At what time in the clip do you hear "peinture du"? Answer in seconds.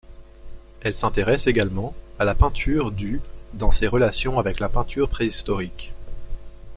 2.33-3.21